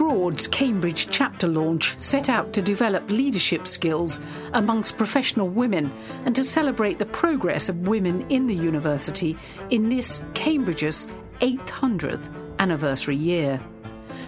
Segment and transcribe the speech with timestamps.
[0.00, 4.18] Broad's Cambridge chapter launch set out to develop leadership skills
[4.54, 5.92] amongst professional women
[6.24, 9.36] and to celebrate the progress of women in the university
[9.68, 11.06] in this Cambridge's
[11.42, 13.60] 800th anniversary year.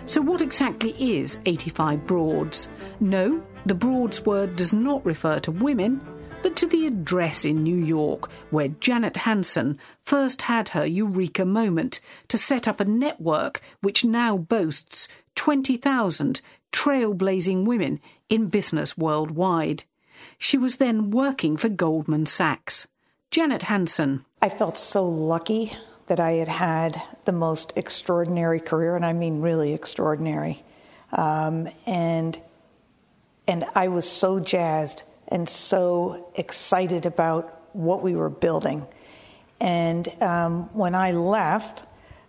[0.04, 2.68] So, what exactly is 85 Broads?
[3.00, 6.02] No, the Broads word does not refer to women,
[6.42, 12.00] but to the address in New York where Janet Hanson first had her eureka moment
[12.28, 15.08] to set up a network which now boasts
[15.42, 19.82] 20,000 trailblazing women in business worldwide.
[20.38, 22.86] She was then working for Goldman Sachs.
[23.32, 24.24] Janet Hanson.
[24.40, 25.72] I felt so lucky
[26.06, 30.62] that I had had the most extraordinary career, and I mean really extraordinary.
[31.10, 32.40] Um, and
[33.48, 38.86] and I was so jazzed and so excited about what we were building.
[39.58, 41.82] And um, when I left,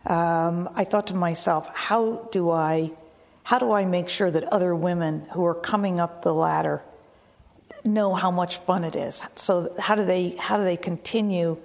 [0.07, 2.91] um, I thought to myself, how do I,
[3.43, 6.81] how do I make sure that other women who are coming up the ladder
[7.83, 9.21] know how much fun it is?
[9.35, 11.57] So how do they, how do they continue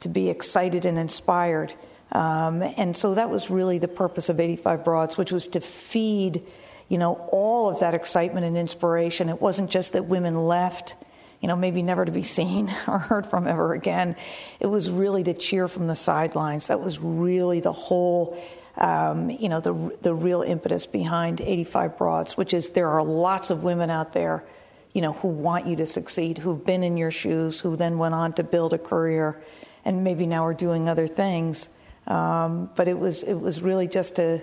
[0.00, 1.72] to be excited and inspired?
[2.12, 6.42] Um, and so that was really the purpose of 85 Broads, which was to feed
[6.88, 9.28] you know, all of that excitement and inspiration.
[9.28, 10.94] It wasn't just that women left,
[11.40, 14.16] you know, maybe never to be seen or heard from ever again.
[14.58, 16.68] It was really to cheer from the sidelines.
[16.68, 18.42] That was really the whole,
[18.78, 23.50] um, you know, the the real impetus behind 85 Broads, which is there are lots
[23.50, 24.44] of women out there,
[24.92, 28.14] you know, who want you to succeed, who've been in your shoes, who then went
[28.14, 29.40] on to build a career,
[29.84, 31.68] and maybe now are doing other things.
[32.06, 34.42] Um, but it was it was really just to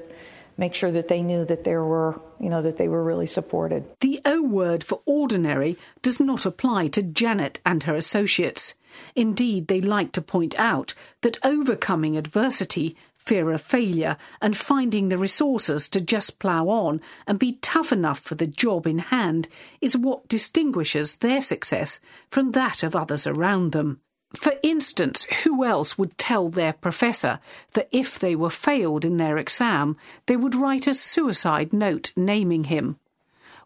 [0.58, 3.90] make sure that they knew that there were, you know, that they were really supported.
[4.00, 8.76] The O word for ordinary does not apply to Janet and her associates.
[9.16, 12.96] Indeed, they like to point out that overcoming adversity,
[13.26, 18.20] fear of failure, and finding the resources to just plough on and be tough enough
[18.20, 19.48] for the job in hand
[19.82, 22.00] is what distinguishes their success
[22.30, 24.00] from that of others around them.
[24.36, 27.40] For instance, who else would tell their professor
[27.74, 32.66] that if they were failed in their exam, they would write a suicide note naming
[32.66, 32.98] him?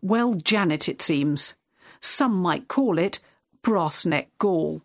[0.02, 1.56] Well, Janet, it seems.
[2.02, 3.20] Some might call it
[3.64, 4.82] brass neck gall.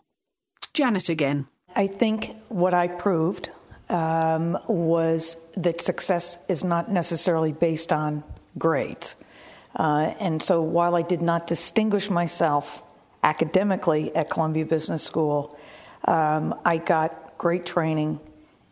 [0.72, 1.46] Janet again.
[1.76, 3.50] I think what I proved
[3.94, 8.24] um, was that success is not necessarily based on
[8.58, 9.14] grades.
[9.76, 12.82] Uh, and so while I did not distinguish myself
[13.22, 15.56] academically at Columbia Business School,
[16.06, 18.18] um, I got great training,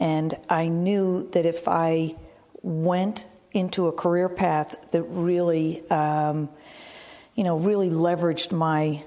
[0.00, 2.16] and I knew that if I
[2.62, 6.48] went into a career path that really, um,
[7.36, 9.04] you know, really leveraged my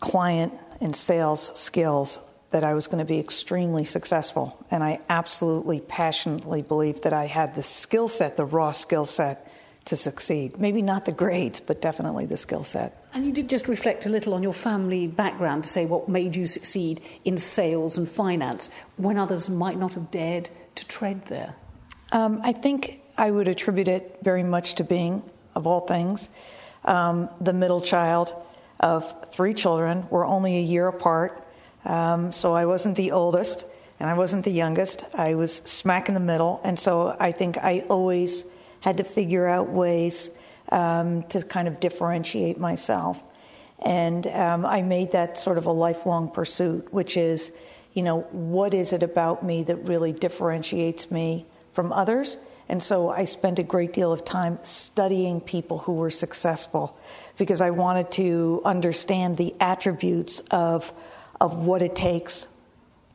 [0.00, 2.18] client and sales skills,
[2.52, 4.56] that I was going to be extremely successful.
[4.70, 9.48] And I absolutely, passionately believed that I had the skill set, the raw skill set,
[9.86, 10.58] to succeed.
[10.58, 13.04] Maybe not the grades, but definitely the skill set.
[13.14, 16.36] And you did just reflect a little on your family background to say what made
[16.36, 21.56] you succeed in sales and finance when others might not have dared to tread there.
[22.12, 25.22] Um, I think I would attribute it very much to being,
[25.54, 26.28] of all things,
[26.84, 28.34] um, the middle child
[28.78, 30.06] of three children.
[30.10, 31.44] We're only a year apart,
[31.84, 33.64] um, so I wasn't the oldest
[34.00, 35.04] and I wasn't the youngest.
[35.14, 38.44] I was smack in the middle, and so I think I always
[38.80, 40.30] had to figure out ways
[40.72, 43.22] um, to kind of differentiate myself.
[43.78, 47.52] And um, I made that sort of a lifelong pursuit, which is,
[47.92, 52.38] you know, what is it about me that really differentiates me from others?
[52.68, 56.96] And so I spent a great deal of time studying people who were successful
[57.36, 60.92] because I wanted to understand the attributes of,
[61.42, 62.46] of what it takes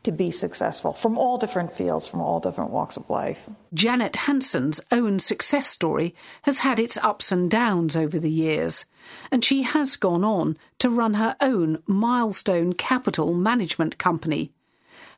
[0.04, 3.40] to be successful from all different fields, from all different walks of life.
[3.74, 8.84] Janet Hanson's own success story has had its ups and downs over the years,
[9.32, 14.52] and she has gone on to run her own milestone capital management company.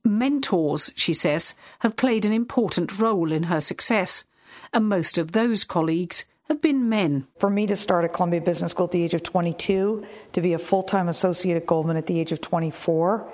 [0.04, 4.24] Mentors, she says, have played an important role in her success,
[4.72, 7.28] and most of those colleagues have been men.
[7.38, 10.54] For me to start at Columbia Business School at the age of 22, to be
[10.54, 13.32] a full time associate at Goldman at the age of 24,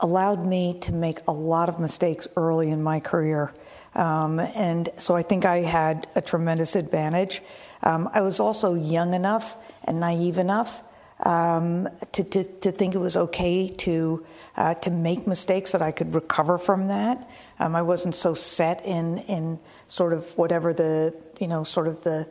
[0.00, 3.54] allowed me to make a lot of mistakes early in my career.
[3.94, 7.42] Um, and so I think I had a tremendous advantage.
[7.82, 10.82] Um, I was also young enough and naive enough
[11.20, 14.26] um, to, to, to, think it was okay to,
[14.56, 17.28] uh, to make mistakes that I could recover from that.
[17.60, 22.02] Um, I wasn't so set in, in sort of whatever the, you know, sort of
[22.02, 22.26] the,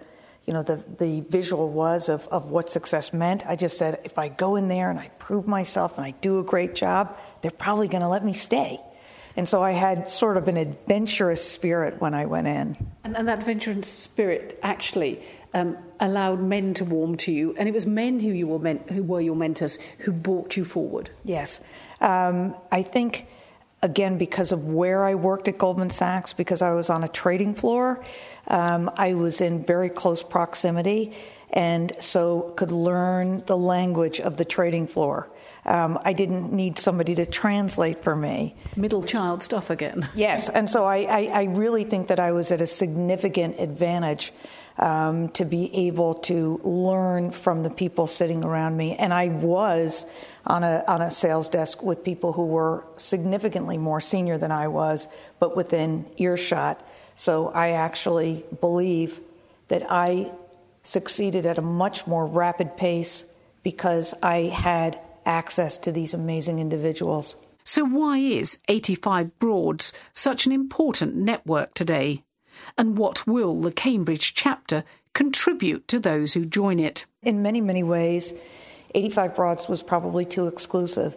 [0.45, 3.45] you know, the, the visual was of, of what success meant.
[3.45, 6.39] I just said, if I go in there and I prove myself and I do
[6.39, 8.79] a great job, they're probably going to let me stay.
[9.38, 12.75] And so I had sort of an adventurous spirit when I went in.
[13.03, 15.21] And, and that adventurous spirit actually
[15.53, 18.83] um, allowed men to warm to you, and it was men who you were men-
[18.89, 21.09] who were your mentors who brought you forward.
[21.23, 21.59] Yes,
[21.99, 23.27] um, I think
[23.81, 27.53] again because of where I worked at Goldman Sachs, because I was on a trading
[27.53, 28.03] floor,
[28.47, 31.13] um, I was in very close proximity,
[31.51, 35.29] and so could learn the language of the trading floor.
[35.65, 38.55] Um, I didn't need somebody to translate for me.
[38.75, 40.07] Middle child stuff again.
[40.15, 44.33] yes, and so I, I, I, really think that I was at a significant advantage
[44.79, 48.95] um, to be able to learn from the people sitting around me.
[48.95, 50.05] And I was
[50.47, 54.67] on a, on a sales desk with people who were significantly more senior than I
[54.67, 55.07] was,
[55.39, 56.83] but within earshot.
[57.15, 59.19] So I actually believe
[59.67, 60.31] that I
[60.83, 63.25] succeeded at a much more rapid pace
[63.63, 67.35] because I had access to these amazing individuals.
[67.63, 72.23] So, why is 85 Broads such an important network today?
[72.77, 77.05] And what will the Cambridge chapter contribute to those who join it?
[77.21, 78.33] In many, many ways,
[78.95, 81.15] 85 Broads was probably too exclusive.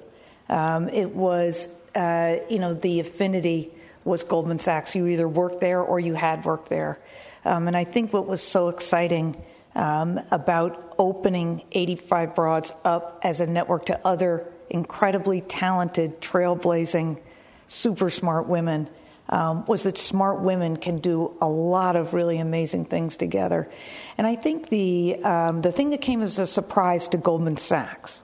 [0.49, 3.73] Um, it was, uh, you know, the affinity
[4.05, 4.95] was Goldman Sachs.
[4.95, 6.99] You either worked there or you had worked there.
[7.45, 9.43] Um, and I think what was so exciting
[9.75, 17.21] um, about opening 85 Broads up as a network to other incredibly talented, trailblazing,
[17.67, 18.89] super smart women
[19.29, 23.71] um, was that smart women can do a lot of really amazing things together.
[24.19, 28.21] And I think the, um, the thing that came as a surprise to Goldman Sachs,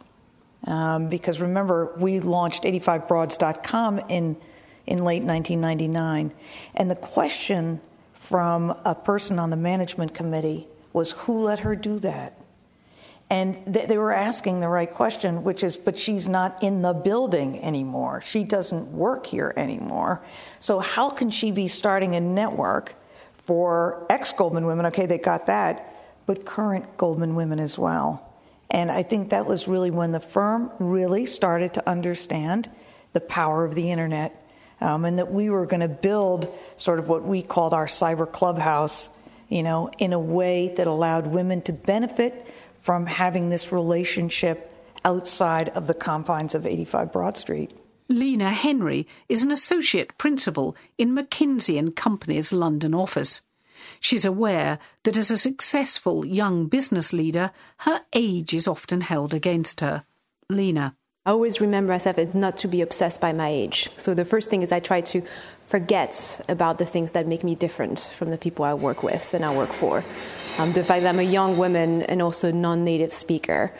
[0.66, 4.36] um, because remember, we launched 85broads.com in,
[4.86, 6.32] in late 1999,
[6.74, 7.80] and the question
[8.14, 12.36] from a person on the management committee was who let her do that?
[13.30, 17.62] And they were asking the right question, which is, but she's not in the building
[17.62, 18.20] anymore.
[18.22, 20.20] She doesn't work here anymore.
[20.58, 22.94] So, how can she be starting a network
[23.44, 24.86] for ex Goldman women?
[24.86, 25.94] Okay, they got that,
[26.26, 28.26] but current Goldman women as well.
[28.68, 32.68] And I think that was really when the firm really started to understand
[33.12, 34.40] the power of the internet
[34.80, 38.30] um, and that we were going to build sort of what we called our cyber
[38.30, 39.08] clubhouse,
[39.48, 42.46] you know, in a way that allowed women to benefit
[42.80, 44.72] from having this relationship
[45.04, 47.78] outside of the confines of 85 Broad Street.
[48.08, 53.42] Lena Henry is an associate principal in McKinsey and Company's London office.
[54.00, 59.80] She's aware that as a successful young business leader, her age is often held against
[59.80, 60.04] her.
[60.48, 60.96] Lena.
[61.26, 63.90] I always remember myself not to be obsessed by my age.
[63.98, 65.22] So the first thing is I try to
[65.66, 69.44] forget about the things that make me different from the people I work with and
[69.44, 70.02] I work for.
[70.56, 73.70] Um, the fact that I'm a young woman and also non native speaker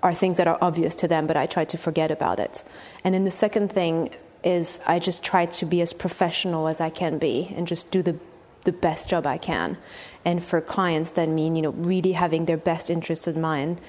[0.00, 2.62] are things that are obvious to them, but I try to forget about it.
[3.02, 4.10] And then the second thing
[4.44, 8.00] is I just try to be as professional as I can be and just do
[8.00, 8.16] the
[8.62, 9.78] the best job I can.
[10.24, 13.80] And for clients, that mean you know really having their best interests in mind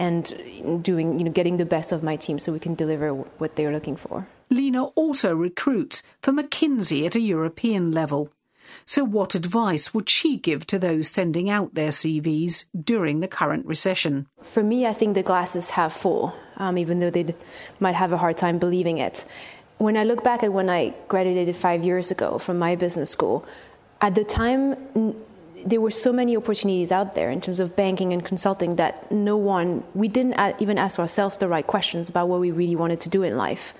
[0.00, 3.54] and doing you know getting the best of my team so we can deliver what
[3.54, 4.26] they're looking for.
[4.48, 8.32] Lena also recruits for McKinsey at a European level.
[8.84, 13.66] So, what advice would she give to those sending out their CVs during the current
[13.66, 14.26] recession?
[14.42, 17.34] For me, I think the glass is half full, um, even though they
[17.78, 19.24] might have a hard time believing it.
[19.78, 23.44] When I look back at when I graduated five years ago from my business school,
[24.00, 24.76] at the time,
[25.64, 29.36] there were so many opportunities out there in terms of banking and consulting that no
[29.36, 33.08] one, we didn't even ask ourselves the right questions about what we really wanted to
[33.08, 33.74] do in life.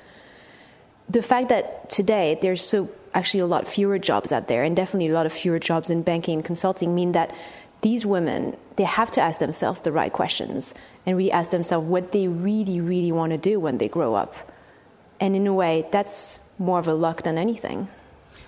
[1.09, 5.09] The fact that today there's so actually a lot fewer jobs out there, and definitely
[5.09, 7.35] a lot of fewer jobs in banking and consulting, mean that
[7.83, 12.13] these women they have to ask themselves the right questions and really ask themselves what
[12.13, 14.35] they really, really want to do when they grow up.
[15.21, 17.89] And in a way, that's more of a luck than anything.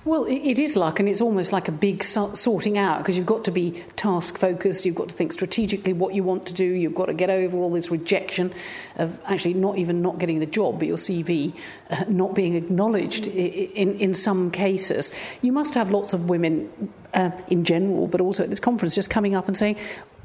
[0.04, 3.44] Well, it is luck, and it's almost like a big sorting out because you've got
[3.44, 6.96] to be task focused, you've got to think strategically what you want to do, you've
[6.96, 8.52] got to get over all this rejection
[8.96, 11.54] of actually not even not getting the job, but your CV
[11.90, 15.12] uh, not being acknowledged in, in some cases.
[15.40, 19.08] You must have lots of women uh, in general, but also at this conference, just
[19.08, 19.76] coming up and saying,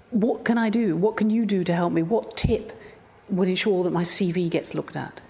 [0.10, 0.96] What can I do?
[0.96, 2.02] What can you do to help me?
[2.02, 2.74] What tip
[3.30, 5.22] would ensure that my CV gets looked at?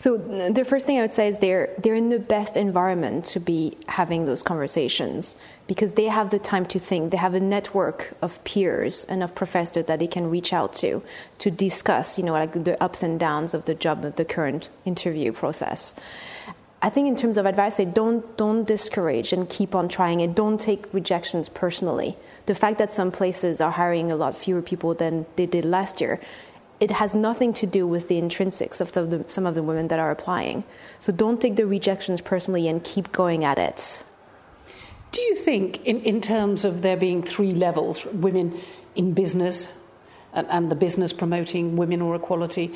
[0.00, 3.38] So the first thing I would say is they're they're in the best environment to
[3.38, 7.10] be having those conversations because they have the time to think.
[7.10, 11.02] They have a network of peers and of professors that they can reach out to
[11.40, 14.70] to discuss, you know, like the ups and downs of the job of the current
[14.86, 15.94] interview process.
[16.80, 20.34] I think in terms of advice, say don't don't discourage and keep on trying it.
[20.34, 22.16] Don't take rejections personally.
[22.46, 26.00] The fact that some places are hiring a lot fewer people than they did last
[26.00, 26.20] year
[26.80, 29.88] it has nothing to do with the intrinsics of the, the, some of the women
[29.88, 30.64] that are applying.
[30.98, 34.02] So don't take the rejections personally and keep going at it.
[35.12, 38.60] Do you think, in, in terms of there being three levels women
[38.94, 39.68] in business
[40.32, 42.74] and, and the business promoting women or equality,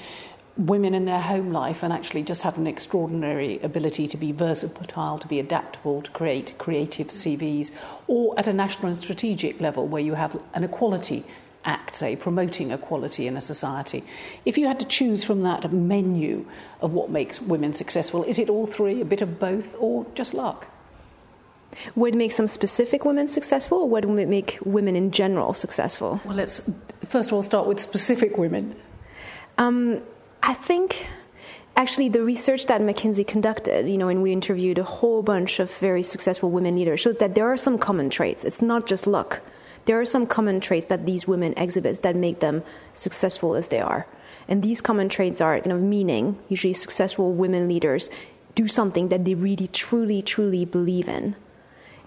[0.57, 5.19] women in their home life and actually just have an extraordinary ability to be versatile,
[5.19, 7.71] to be adaptable, to create creative CVs,
[8.07, 11.25] or at a national and strategic level where you have an equality
[11.65, 14.05] act, say, promoting equality in a society.
[14.45, 16.47] If you had to choose from that menu
[16.81, 20.35] of what makes women successful, is it all three, a bit of both, or just
[20.35, 20.67] luck?
[21.97, 26.21] Would make some specific women successful, or would make women in general successful?
[26.25, 26.63] Well, let's
[27.05, 28.77] first of all start with specific women.
[29.59, 30.01] Um,
[30.43, 31.07] I think
[31.77, 35.75] actually the research that McKinsey conducted, you know, and we interviewed a whole bunch of
[35.79, 38.45] very successful women leaders, shows that there are some common traits.
[38.45, 39.43] It's not just luck.
[39.87, 42.63] There are some common traits that these women exhibit that make them
[42.93, 44.07] successful as they are.
[44.49, 46.39] And these common traits are kind of meaning.
[46.49, 48.11] Usually, successful women leaders
[48.55, 51.35] do something that they really, truly, truly believe in.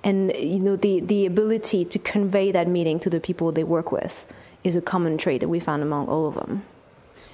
[0.03, 3.91] And you know, the, the ability to convey that meaning to the people they work
[3.91, 4.25] with
[4.63, 6.63] is a common trait that we found among all of them.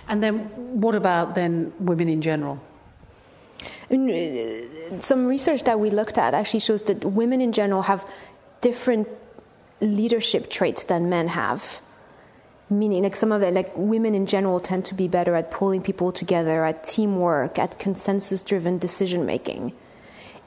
[0.08, 0.40] And then,
[0.82, 2.62] what about then women in general?
[3.92, 8.08] Uh, some research that we looked at actually shows that women in general have
[8.62, 9.08] different
[9.84, 11.80] leadership traits than men have.
[12.70, 15.82] Meaning, like some of the like women in general tend to be better at pulling
[15.82, 19.74] people together, at teamwork, at consensus-driven decision making,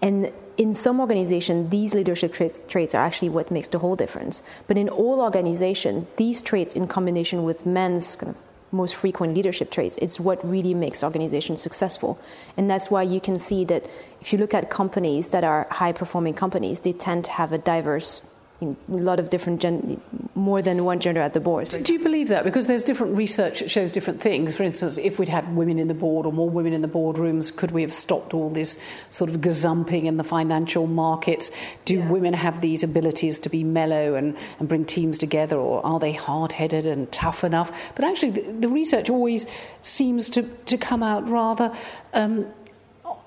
[0.03, 4.43] and in some organizations, these leadership traits, traits, are actually what makes the whole difference.
[4.67, 8.41] But in all organizations, these traits, in combination with men's kind of
[8.73, 9.97] most frequent leadership traits.
[10.03, 12.19] It's what really makes organizations successful.
[12.57, 13.87] And that's why you can see that
[14.21, 17.59] if you look at companies that are high performing companies, they tend to have a
[17.59, 18.23] diverse
[18.63, 20.01] a lot of different gen-
[20.35, 21.69] more than one gender at the board.
[21.69, 22.43] Do you believe that?
[22.43, 24.57] Because there's different research that shows different things.
[24.57, 27.55] For instance, if we'd had women in the board or more women in the boardrooms,
[27.55, 28.79] could we have stopped all this
[29.11, 31.51] sort of gazumping in the financial markets?
[31.85, 32.09] Do yeah.
[32.09, 36.13] women have these abilities to be mellow and, and bring teams together, or are they
[36.13, 37.93] hard headed and tough enough?
[37.95, 39.47] But actually, the, the, research always
[39.83, 41.77] seems to, to come out rather
[42.15, 42.47] um,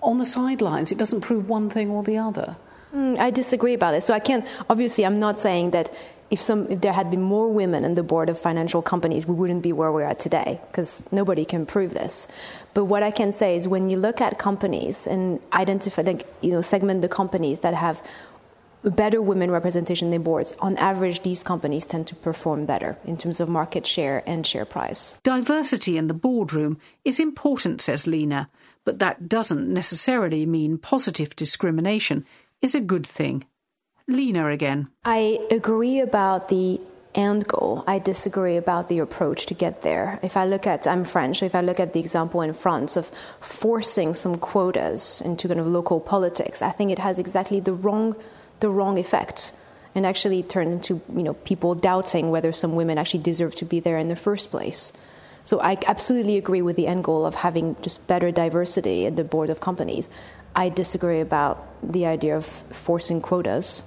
[0.01, 0.91] on the sidelines.
[0.91, 2.55] It doesn't prove one thing or the other.
[2.93, 4.05] Mm, I disagree about this.
[4.05, 4.45] So I can't.
[4.69, 5.93] Obviously, I'm not saying that
[6.29, 9.33] if some if there had been more women in the board of financial companies, we
[9.35, 12.27] wouldn't be where we're today because nobody can prove this.
[12.73, 16.51] But what I can say is when you look at companies and identify, like you
[16.51, 18.01] know, segment the companies that have
[18.83, 23.17] better women representation in their boards, on average, these companies tend to perform better in
[23.17, 25.15] terms of market share and share price.
[25.23, 28.49] Diversity in the boardroom is important, says Lena,
[28.85, 32.25] but that doesn't necessarily mean positive discrimination
[32.61, 33.45] is a good thing.
[34.07, 34.87] Lena again.
[35.05, 36.81] I agree about the
[37.15, 37.83] end goal.
[37.87, 40.19] I disagree about the approach to get there.
[40.21, 43.11] If I look at, I'm French, if I look at the example in France of
[43.39, 48.15] forcing some quotas into kind of local politics, I think it has exactly the wrong,
[48.59, 49.53] the wrong effect.
[49.95, 53.79] And actually turns into you know people doubting whether some women actually deserve to be
[53.79, 54.93] there in the first place.
[55.43, 59.23] So I absolutely agree with the end goal of having just better diversity at the
[59.23, 60.07] board of companies.
[60.55, 63.83] I disagree about the idea of forcing quotas.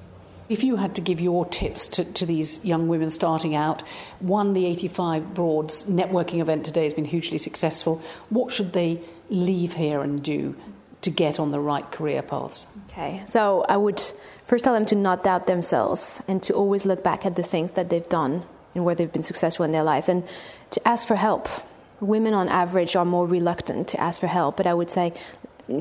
[0.48, 3.82] If you had to give your tips to, to, these young women starting out,
[4.20, 8.02] one, the 85 Broads networking event today has been hugely successful.
[8.28, 9.00] What should they
[9.30, 10.54] leave here and do
[11.02, 12.66] to get on the right career paths?
[12.90, 14.02] Okay, so I would
[14.46, 17.72] first tell them to not doubt themselves and to always look back at the things
[17.72, 20.24] that they've done and where they've been successful in their lives and
[20.70, 21.48] to ask for help.
[22.00, 25.12] Women on average are more reluctant to ask for help, but I would say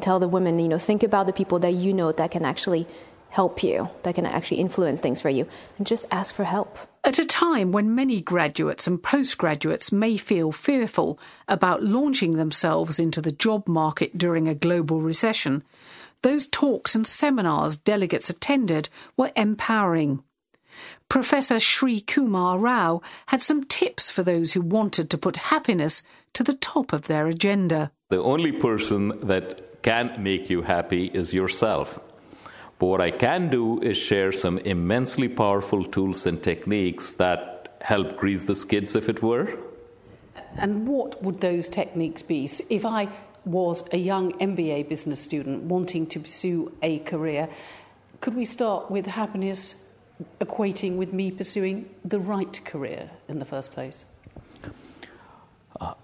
[0.02, 2.88] tell the women, you know, think about the people that you know that can actually
[3.30, 5.48] help you, that can actually influence things for you,
[5.78, 6.78] and just ask for help.
[7.04, 13.22] At a time when many graduates and postgraduates may feel fearful about launching themselves into
[13.22, 15.64] the job market during a global recession,
[16.24, 20.22] those talks and seminars delegates attended were empowering.
[21.10, 26.54] Professor Srikumar Rao had some tips for those who wanted to put happiness to the
[26.54, 27.92] top of their agenda.
[28.10, 32.00] The only person that can make you happy is yourself.
[32.80, 38.18] But what I can do is share some immensely powerful tools and techniques that help
[38.18, 39.58] grease the skids, if it were.
[40.58, 42.50] And what would those techniques be?
[42.70, 43.10] If I
[43.46, 47.50] was a young MBA business student wanting to pursue a career,
[48.20, 49.76] could we start with happiness
[50.40, 54.06] equating with me pursuing the right career in the first place?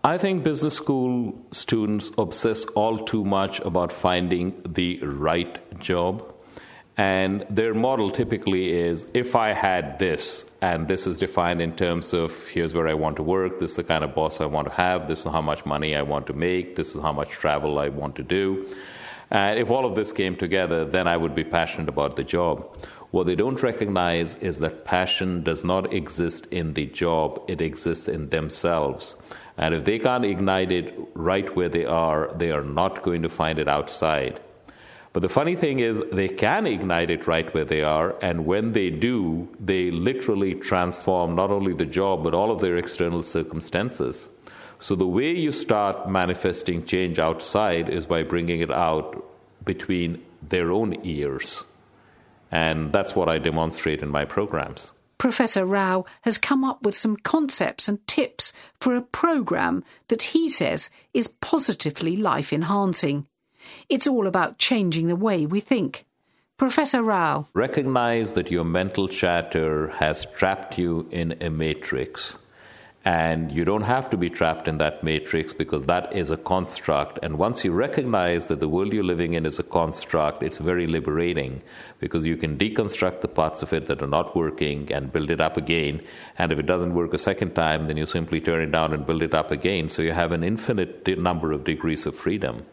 [0.04, 6.34] I think business school students obsess all too much about finding the right job.
[6.98, 12.12] And their model typically is if I had this, and this is defined in terms
[12.12, 14.68] of here's where I want to work, this is the kind of boss I want
[14.68, 17.30] to have, this is how much money I want to make, this is how much
[17.30, 18.66] travel I want to do.
[19.30, 22.84] And if all of this came together, then I would be passionate about the job.
[23.12, 28.08] What they don't recognize is that passion does not exist in the job, it exists
[28.08, 29.16] in themselves.
[29.58, 33.30] And if they can't ignite it right where they are, they are not going to
[33.30, 34.40] find it outside.
[35.14, 38.74] But the funny thing is, they can ignite it right where they are, and when
[38.74, 44.30] they do, they literally transform not only the job, but all of their external circumstances.
[44.80, 49.26] So the way you start manifesting change outside is by bringing it out
[49.66, 51.66] between their own ears.
[52.52, 54.94] And that's what I demonstrate in my programs.
[55.18, 60.50] Professor Rao has come up with some concepts and tips for a program that he
[60.50, 63.26] says is positively life enhancing.
[63.90, 66.06] It's all about changing the way we think.
[66.58, 67.48] Professor Rao.
[67.54, 72.40] Recognize that your mental chatter has trapped you in a matrix.
[73.08, 77.20] And you don't have to be trapped in that matrix because that is a construct.
[77.24, 80.88] And once you recognize that the world you're living in is a construct, it's very
[80.88, 81.62] liberating
[82.00, 85.40] because you can deconstruct the parts of it that are not working and build it
[85.40, 86.02] up again.
[86.38, 89.06] And if it doesn't work a second time, then you simply turn it down and
[89.06, 89.88] build it up again.
[89.88, 92.66] So you have an infinite number of degrees of freedom.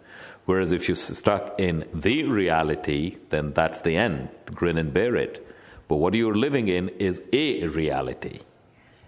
[0.47, 4.31] Whereas if you're stuck in the reality, then that's the end.
[4.47, 5.47] Grin and bear it.
[5.87, 8.41] But what you're living in is a reality.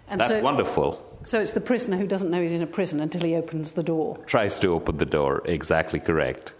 [0.07, 1.03] And that's so, wonderful.
[1.23, 3.83] So it's the prisoner who doesn't know he's in a prison until he opens the
[3.83, 4.17] door.
[4.25, 6.53] Tries to open the door, exactly correct.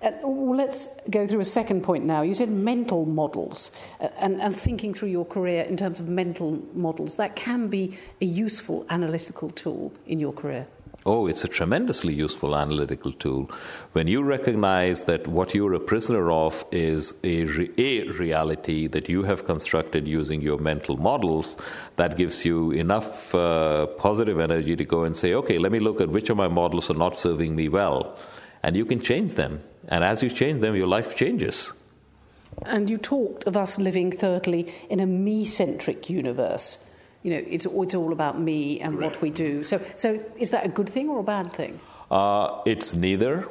[0.00, 2.22] Uh, well, let's go through a second point now.
[2.22, 6.62] You said mental models uh, and, and thinking through your career in terms of mental
[6.72, 7.16] models.
[7.16, 10.68] That can be a useful analytical tool in your career.
[11.08, 13.50] Oh, it's a tremendously useful analytical tool.
[13.92, 19.08] When you recognize that what you're a prisoner of is a, re- a reality that
[19.08, 21.56] you have constructed using your mental models,
[21.96, 26.02] that gives you enough uh, positive energy to go and say, okay, let me look
[26.02, 28.18] at which of my models are not serving me well.
[28.62, 29.62] And you can change them.
[29.88, 31.72] And as you change them, your life changes.
[32.66, 36.76] And you talked of us living, thirdly, in a me centric universe
[37.22, 39.64] you know, it's, it's all about me and what we do.
[39.64, 41.80] So, so is that a good thing or a bad thing?
[42.10, 43.48] Uh, it's neither.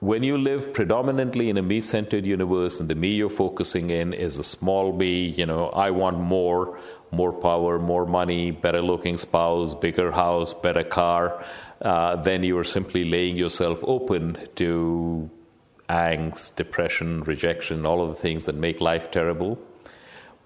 [0.00, 4.12] When you live predominantly in a me centered universe and the me you're focusing in
[4.12, 6.78] is a small me, you know, I want more,
[7.10, 11.44] more power, more money, better looking spouse, bigger house, better car,
[11.82, 15.28] uh, then you are simply laying yourself open to
[15.88, 19.58] angst, depression, rejection, all of the things that make life terrible.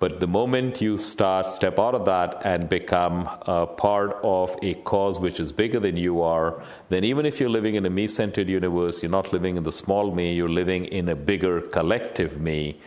[0.02, 4.74] But the moment you start, step out of that and become a part of a
[4.74, 8.08] cause which is bigger than you are, then even if you're living in a me
[8.08, 12.40] centered universe, you're not living in the small me, you're living in a bigger collective
[12.40, 12.80] me.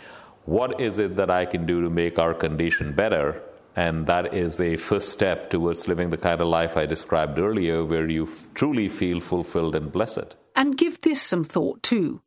[0.43, 3.41] What is it that I can do to make our condition better?
[3.77, 7.85] And that is a first step towards living the kind of life I described earlier,
[7.85, 10.35] where you f- truly feel fulfilled and blessed.
[10.53, 12.19] And give this some thought too.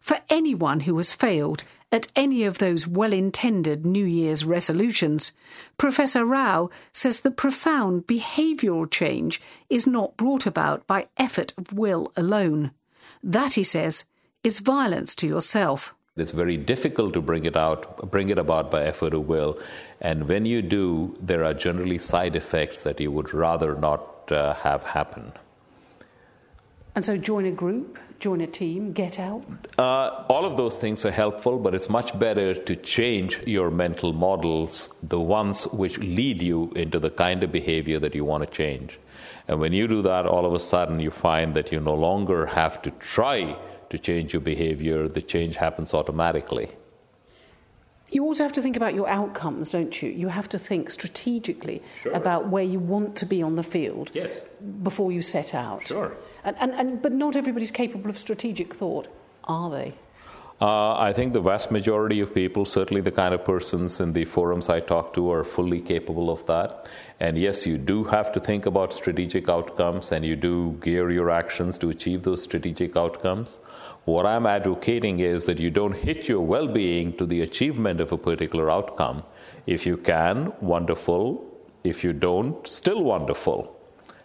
[0.00, 5.32] For anyone who has failed at any of those well intended New Year's resolutions,
[5.76, 12.12] Professor Rao says the profound behavioural change is not brought about by effort of will
[12.16, 12.72] alone.
[13.22, 14.04] That, he says,
[14.44, 15.94] is violence to yourself.
[16.16, 19.58] It's very difficult to bring it out, bring it about by effort of will,
[20.00, 24.54] and when you do, there are generally side effects that you would rather not uh,
[24.54, 25.32] have happen.
[26.96, 29.44] And so, join a group, join a team, get out?
[29.78, 34.12] Uh, all of those things are helpful, but it's much better to change your mental
[34.12, 38.50] models, the ones which lead you into the kind of behavior that you want to
[38.50, 38.98] change.
[39.46, 42.46] And when you do that, all of a sudden you find that you no longer
[42.46, 43.56] have to try
[43.90, 46.68] to change your behavior, the change happens automatically.
[48.10, 50.10] You also have to think about your outcomes, don't you?
[50.10, 52.12] You have to think strategically sure.
[52.12, 54.44] about where you want to be on the field yes.
[54.82, 55.86] before you set out.
[55.86, 56.16] Sure.
[56.42, 59.08] And, and, and, but not everybody's capable of strategic thought,
[59.44, 59.94] are they?
[60.60, 64.24] Uh, I think the vast majority of people, certainly the kind of persons in the
[64.24, 66.88] forums I talk to, are fully capable of that.
[67.20, 71.30] And yes, you do have to think about strategic outcomes and you do gear your
[71.30, 73.60] actions to achieve those strategic outcomes.
[74.08, 78.10] What I'm advocating is that you don't hit your well being to the achievement of
[78.10, 79.22] a particular outcome.
[79.66, 81.44] If you can, wonderful.
[81.84, 83.76] If you don't, still wonderful.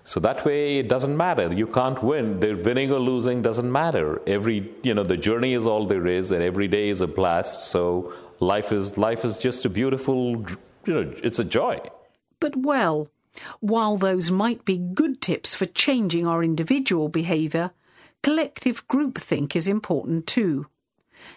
[0.05, 1.51] So that way it doesn't matter.
[1.53, 2.39] You can't win.
[2.39, 4.21] The winning or losing doesn't matter.
[4.25, 7.61] Every you know, the journey is all there is, and every day is a blast.
[7.63, 10.45] So life is life is just a beautiful
[10.85, 11.81] you know, it's a joy.
[12.39, 13.09] But well,
[13.59, 17.71] while those might be good tips for changing our individual behaviour,
[18.23, 20.67] collective groupthink is important too.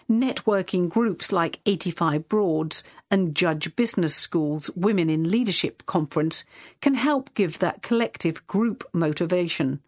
[0.09, 6.43] Networking groups like 85 Broads and Judge Business School's Women in Leadership Conference
[6.81, 9.81] can help give that collective group motivation.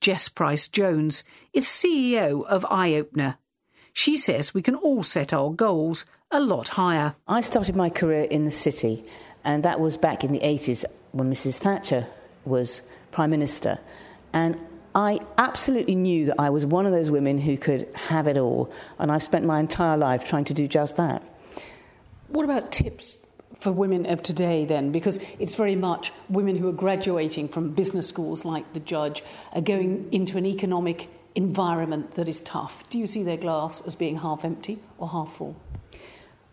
[0.00, 3.36] Jess Price Jones is CEO of EyeOpener.
[3.92, 7.14] She says we can all set our goals a lot higher.
[7.26, 9.04] I started my career in the city,
[9.44, 11.58] and that was back in the 80s when Mrs.
[11.58, 12.06] Thatcher
[12.44, 13.78] was Prime Minister.
[14.32, 14.58] And
[14.96, 18.72] I absolutely knew that I was one of those women who could have it all,
[18.98, 21.22] and I've spent my entire life trying to do just that.
[22.28, 23.18] What about tips
[23.60, 24.92] for women of today then?
[24.92, 29.60] Because it's very much women who are graduating from business schools like the judge are
[29.60, 32.88] going into an economic environment that is tough.
[32.88, 35.56] Do you see their glass as being half empty or half full?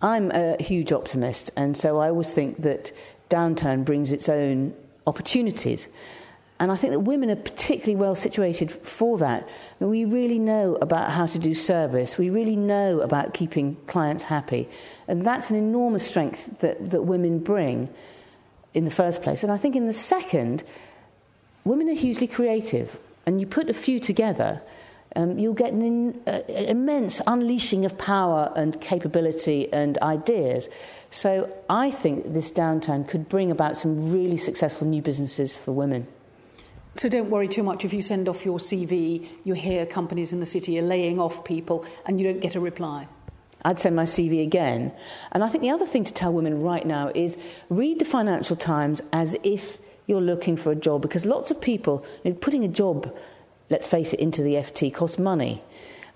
[0.02, 2.92] I'm a huge optimist, and so I always think that
[3.30, 4.76] downturn brings its own
[5.08, 5.88] opportunities.
[6.64, 9.50] And I think that women are particularly well situated for that.
[9.82, 14.70] we really know about how to do service, we really know about keeping clients happy.
[15.10, 17.90] And that's an enormous strength that, that women bring
[18.74, 19.44] in the first place.
[19.44, 20.64] And I think in the second,
[21.66, 22.98] women are hugely creative.
[23.26, 24.62] And you put a few together,
[25.18, 30.70] um, you'll get an, in, uh, an immense unleashing of power and capability and ideas.
[31.12, 36.08] So I think this downturn could bring about some really successful new businesses for women.
[36.96, 40.40] So don't worry too much if you send off your CV, you hear companies in
[40.40, 43.08] the city are laying off people and you don't get a reply.
[43.66, 44.92] I'd send my CV again.
[45.32, 47.38] And I think the other thing to tell women right now is
[47.70, 52.06] read the Financial Times as if you're looking for a job because lots of people,
[52.24, 53.16] you know, putting a job,
[53.70, 55.64] let's face it, into the FT costs money.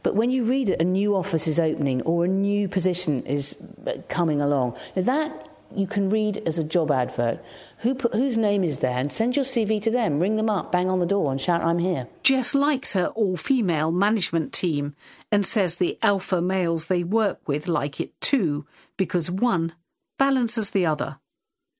[0.04, 3.56] But when you read it, a new office is opening or a new position is
[3.86, 7.40] uh, coming along, that you can read as a job advert
[7.80, 10.72] who put, whose name is there and send your CV to them, ring them up,
[10.72, 12.08] bang on the door and shout, I'm here.
[12.24, 14.96] Jess likes her all female management team
[15.32, 18.66] and says the alpha males they work with like it too
[18.98, 19.74] because one
[20.18, 21.18] balances the other.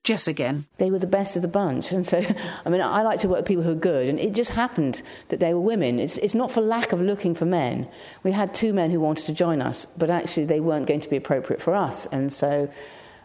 [0.04, 0.64] Jess again.
[0.78, 1.92] They were the best of the bunch.
[1.92, 2.24] And so,
[2.64, 4.08] I mean, I like to work with people who are good.
[4.08, 5.98] And it just happened that they were women.
[5.98, 7.88] It's, it's not for lack of looking for men.
[8.22, 11.10] We had two men who wanted to join us, but actually they weren't going to
[11.10, 12.06] be appropriate for us.
[12.06, 12.70] And so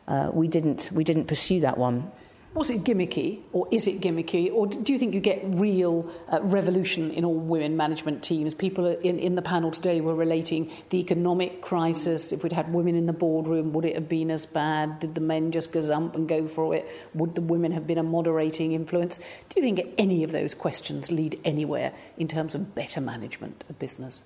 [0.07, 2.11] uh, we, didn't, we didn't pursue that one.
[2.53, 6.39] Was it gimmicky, or is it gimmicky, or do you think you get real uh,
[6.43, 8.53] revolution in all women management teams?
[8.53, 12.31] People in, in the panel today were relating the economic crisis.
[12.31, 14.99] If we'd had women in the boardroom, would it have been as bad?
[14.99, 16.87] Did the men just gazump and go for it?
[17.15, 19.17] Would the women have been a moderating influence?
[19.17, 23.79] Do you think any of those questions lead anywhere in terms of better management of
[23.79, 24.21] business?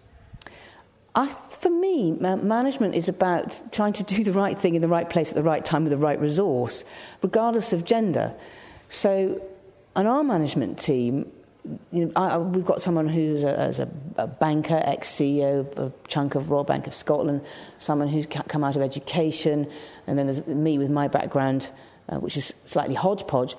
[1.17, 5.10] I, for me, management is about trying to do the right thing in the right
[5.10, 6.86] place at the right time with the right resource,
[7.23, 8.36] regardless of gender.
[8.89, 9.41] So,
[9.95, 11.32] on our management team,
[11.91, 15.93] you know, I, we've got someone who's a, a, a banker, ex CEO of a
[16.08, 17.41] chunk of Royal Bank of Scotland,
[17.80, 19.67] someone who's come out of education,
[20.06, 21.71] and then there's me with my background,
[22.10, 23.56] uh, which is slightly hodgepodge.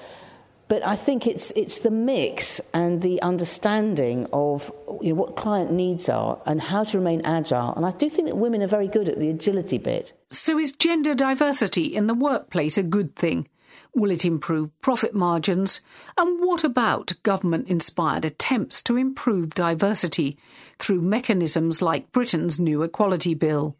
[0.68, 4.70] But I think it's, it's the mix and the understanding of
[5.02, 7.74] you know, what client needs are and how to remain agile.
[7.74, 10.12] And I do think that women are very good at the agility bit.
[10.30, 13.48] So, is gender diversity in the workplace a good thing?
[13.94, 15.80] Will it improve profit margins?
[16.18, 20.38] And what about government inspired attempts to improve diversity
[20.78, 23.76] through mechanisms like Britain's new Equality Bill?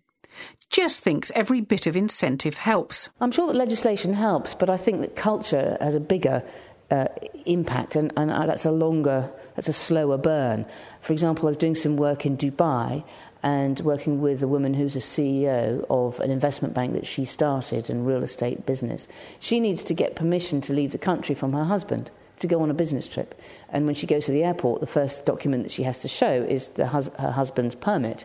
[0.71, 3.09] Jess thinks every bit of incentive helps.
[3.21, 6.43] I'm sure that legislation helps, but I think that culture has a bigger
[6.91, 7.07] uh,
[7.45, 10.65] impact, and, and uh, that's a longer, that's a slower burn.
[11.01, 13.05] For example, I was doing some work in Dubai
[13.43, 17.89] and working with a woman who's a CEO of an investment bank that she started
[17.89, 19.07] in real estate business.
[19.39, 22.71] She needs to get permission to leave the country from her husband to go on
[22.71, 23.41] a business trip.
[23.69, 26.43] And when she goes to the airport, the first document that she has to show
[26.43, 28.25] is hus- her husband's permit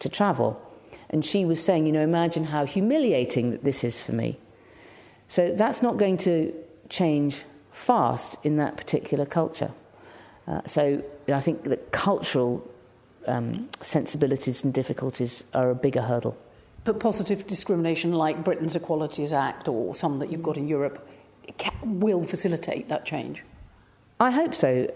[0.00, 0.60] to travel.
[1.10, 4.38] And she was saying, you know, imagine how humiliating that this is for me.
[5.28, 6.52] So that's not going to
[6.88, 9.72] change fast in that particular culture.
[10.46, 12.68] Uh, so you know, I think that cultural
[13.26, 16.36] um, sensibilities and difficulties are a bigger hurdle.
[16.84, 21.06] But positive discrimination, like Britain's Equalities Act or some that you've got in Europe,
[21.56, 23.44] can, will facilitate that change.
[24.18, 24.92] I hope so.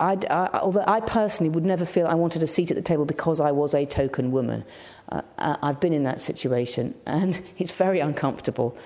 [0.00, 0.14] I,
[0.54, 3.50] although I personally would never feel I wanted a seat at the table because I
[3.50, 4.64] was a token woman.
[5.08, 8.76] Uh, I've been in that situation, and it's very uncomfortable.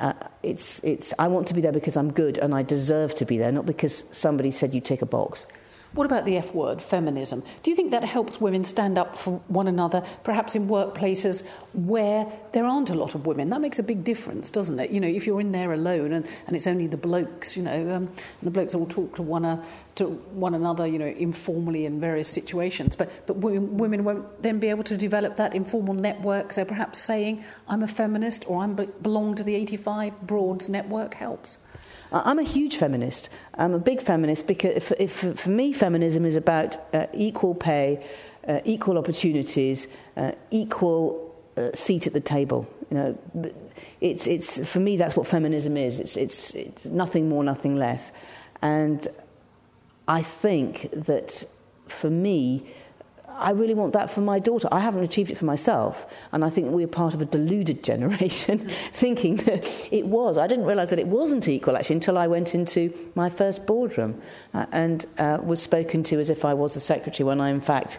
[0.00, 3.26] Uh, it's, it's, I want to be there because I'm good and I deserve to
[3.26, 5.46] be there, not because somebody said you tick a box.
[5.92, 7.42] What about the F word, feminism?
[7.64, 12.30] Do you think that helps women stand up for one another, perhaps in workplaces where
[12.52, 13.50] there aren't a lot of women?
[13.50, 14.90] That makes a big difference, doesn't it?
[14.90, 17.90] You know, if you're in there alone and, and it's only the blokes, you know,
[17.92, 18.08] um,
[18.40, 19.64] the blokes all talk to one, uh,
[19.96, 22.94] to one another, you know, informally in various situations.
[22.94, 26.52] But, but women won't then be able to develop that informal network.
[26.52, 31.58] So perhaps saying, I'm a feminist or I belong to the 85 Broads network helps.
[32.12, 33.28] I'm a huge feminist.
[33.54, 38.04] I'm a big feminist because if, if, for me, feminism is about uh, equal pay,
[38.46, 42.68] uh, equal opportunities, uh, equal uh, seat at the table.
[42.90, 43.52] You know,
[44.00, 46.00] it's, it's, for me, that's what feminism is.
[46.00, 48.10] It's, it's, it's nothing more, nothing less.
[48.62, 49.06] And
[50.08, 51.44] I think that
[51.86, 52.66] for me,
[53.36, 54.68] I really want that for my daughter.
[54.70, 56.06] I haven't achieved it for myself.
[56.32, 60.38] And I think we're part of a deluded generation thinking that it was.
[60.38, 64.20] I didn't realize that it wasn't equal actually until I went into my first boardroom
[64.54, 67.60] uh, and uh, was spoken to as if I was the secretary when I, in
[67.60, 67.98] fact,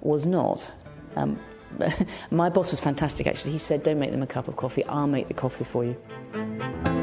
[0.00, 0.70] was not.
[1.16, 1.38] Um,
[2.30, 3.52] my boss was fantastic actually.
[3.52, 6.99] He said, Don't make them a cup of coffee, I'll make the coffee for you.